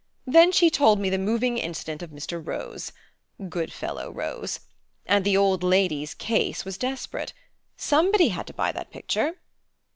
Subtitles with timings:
[0.25, 2.43] Then she told me the moving incident of Mr.
[2.43, 2.91] Rose.
[3.49, 4.61] Good fellow, Rose.
[5.05, 7.33] And the old lady's case was desperate.
[7.77, 9.33] Somebody had to buy that picture."